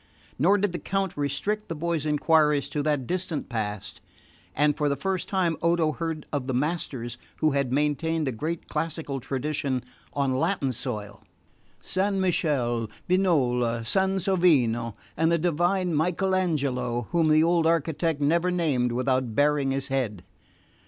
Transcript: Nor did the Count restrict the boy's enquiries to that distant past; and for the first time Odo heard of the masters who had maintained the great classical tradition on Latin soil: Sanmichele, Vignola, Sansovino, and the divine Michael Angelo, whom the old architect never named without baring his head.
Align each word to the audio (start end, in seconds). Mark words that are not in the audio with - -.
Nor 0.39 0.57
did 0.57 0.71
the 0.71 0.79
Count 0.79 1.15
restrict 1.15 1.69
the 1.69 1.75
boy's 1.75 2.07
enquiries 2.07 2.69
to 2.69 2.81
that 2.81 3.05
distant 3.05 3.49
past; 3.49 4.01
and 4.55 4.75
for 4.75 4.89
the 4.89 4.95
first 4.95 5.29
time 5.29 5.57
Odo 5.61 5.91
heard 5.91 6.25
of 6.33 6.47
the 6.47 6.55
masters 6.55 7.19
who 7.35 7.51
had 7.51 7.71
maintained 7.71 8.25
the 8.25 8.31
great 8.31 8.67
classical 8.67 9.19
tradition 9.19 9.83
on 10.13 10.39
Latin 10.39 10.71
soil: 10.73 11.21
Sanmichele, 11.83 12.89
Vignola, 13.07 13.83
Sansovino, 13.85 14.95
and 15.15 15.31
the 15.31 15.37
divine 15.37 15.93
Michael 15.93 16.33
Angelo, 16.33 17.03
whom 17.11 17.29
the 17.29 17.43
old 17.43 17.67
architect 17.67 18.19
never 18.19 18.49
named 18.49 18.91
without 18.91 19.35
baring 19.35 19.69
his 19.69 19.89
head. 19.89 20.23